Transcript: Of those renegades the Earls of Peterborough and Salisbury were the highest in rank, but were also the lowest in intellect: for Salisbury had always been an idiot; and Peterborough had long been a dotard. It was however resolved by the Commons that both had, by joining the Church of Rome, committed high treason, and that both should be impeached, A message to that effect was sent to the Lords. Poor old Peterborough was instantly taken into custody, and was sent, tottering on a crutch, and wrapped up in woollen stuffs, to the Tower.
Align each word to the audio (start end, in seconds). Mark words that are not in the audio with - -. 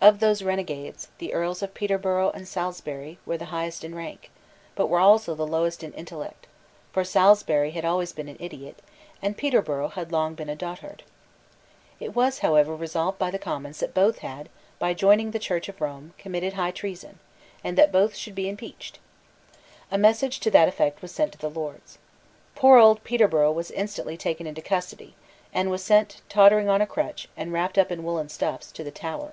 Of 0.00 0.20
those 0.20 0.42
renegades 0.44 1.08
the 1.18 1.34
Earls 1.34 1.60
of 1.60 1.74
Peterborough 1.74 2.30
and 2.30 2.46
Salisbury 2.46 3.18
were 3.26 3.36
the 3.36 3.46
highest 3.46 3.82
in 3.82 3.96
rank, 3.96 4.30
but 4.76 4.86
were 4.86 5.00
also 5.00 5.34
the 5.34 5.46
lowest 5.46 5.82
in 5.82 5.92
intellect: 5.92 6.46
for 6.92 7.02
Salisbury 7.02 7.72
had 7.72 7.84
always 7.84 8.12
been 8.12 8.28
an 8.28 8.36
idiot; 8.38 8.80
and 9.20 9.36
Peterborough 9.36 9.88
had 9.88 10.12
long 10.12 10.34
been 10.36 10.48
a 10.48 10.54
dotard. 10.54 11.02
It 11.98 12.14
was 12.14 12.38
however 12.38 12.76
resolved 12.76 13.18
by 13.18 13.32
the 13.32 13.40
Commons 13.40 13.80
that 13.80 13.92
both 13.92 14.20
had, 14.20 14.48
by 14.78 14.94
joining 14.94 15.32
the 15.32 15.40
Church 15.40 15.68
of 15.68 15.80
Rome, 15.80 16.14
committed 16.16 16.52
high 16.52 16.70
treason, 16.70 17.18
and 17.64 17.76
that 17.76 17.90
both 17.90 18.14
should 18.14 18.36
be 18.36 18.48
impeached, 18.48 19.00
A 19.90 19.98
message 19.98 20.38
to 20.40 20.50
that 20.52 20.68
effect 20.68 21.02
was 21.02 21.10
sent 21.10 21.32
to 21.32 21.38
the 21.38 21.50
Lords. 21.50 21.98
Poor 22.54 22.78
old 22.78 23.02
Peterborough 23.02 23.52
was 23.52 23.72
instantly 23.72 24.16
taken 24.16 24.46
into 24.46 24.62
custody, 24.62 25.16
and 25.52 25.72
was 25.72 25.82
sent, 25.82 26.22
tottering 26.28 26.68
on 26.68 26.80
a 26.80 26.86
crutch, 26.86 27.28
and 27.36 27.52
wrapped 27.52 27.76
up 27.76 27.90
in 27.90 28.04
woollen 28.04 28.28
stuffs, 28.28 28.70
to 28.70 28.84
the 28.84 28.92
Tower. 28.92 29.32